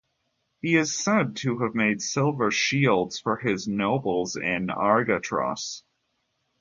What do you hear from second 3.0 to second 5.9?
for his nobles in Argatros.